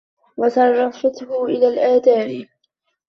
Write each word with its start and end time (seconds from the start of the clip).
وَصَرَفْته 0.37 1.25
فِي 1.45 1.67
الْآثَامِ 1.67 2.45